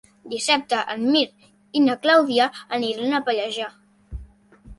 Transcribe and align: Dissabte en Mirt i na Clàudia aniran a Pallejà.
Dissabte 0.29 0.79
en 0.93 1.03
Mirt 1.15 1.45
i 1.81 1.83
na 1.89 1.97
Clàudia 2.07 2.49
aniran 2.79 3.19
a 3.19 3.21
Pallejà. 3.29 3.71